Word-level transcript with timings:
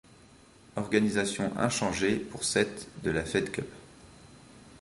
Organisation 0.77 1.51
inchangée 1.59 2.15
pour 2.15 2.43
cette 2.43 2.87
de 3.03 3.11
la 3.11 3.23
Fed 3.23 3.51
Cup. 3.51 3.67